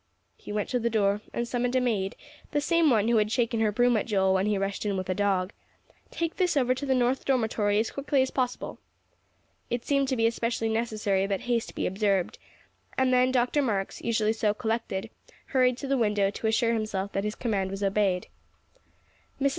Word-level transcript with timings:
He 0.35 0.51
went 0.51 0.67
to 0.69 0.79
the 0.79 0.89
door 0.89 1.21
and 1.31 1.47
summoned 1.47 1.75
a 1.75 1.79
maid, 1.79 2.15
the 2.53 2.59
same 2.59 2.89
one 2.89 3.07
who 3.07 3.17
had 3.17 3.31
shaken 3.31 3.59
her 3.59 3.71
broom 3.71 3.95
at 3.95 4.07
Joel 4.07 4.33
when 4.33 4.47
he 4.47 4.57
rushed 4.57 4.83
in 4.83 4.97
with 4.97 5.05
the 5.05 5.13
dog. 5.13 5.53
"Take 6.09 6.37
this 6.37 6.57
over 6.57 6.73
to 6.73 6.87
the 6.87 6.95
North 6.95 7.23
Dormitory 7.23 7.77
as 7.77 7.91
quickly 7.91 8.23
as 8.23 8.31
possible." 8.31 8.79
It 9.69 9.85
seemed 9.85 10.07
to 10.07 10.15
be 10.15 10.25
especially 10.25 10.69
necessary 10.69 11.27
that 11.27 11.41
haste 11.41 11.75
be 11.75 11.85
observed; 11.85 12.39
and 12.97 13.31
Dr. 13.31 13.61
Marks, 13.61 14.01
usually 14.01 14.33
so 14.33 14.55
collected, 14.55 15.11
hurried 15.45 15.77
to 15.77 15.87
the 15.87 15.99
window 15.99 16.31
to 16.31 16.47
assure 16.47 16.73
himself 16.73 17.11
that 17.11 17.23
his 17.23 17.35
command 17.35 17.69
was 17.69 17.83
obeyed. 17.83 18.25
Mrs. 19.39 19.49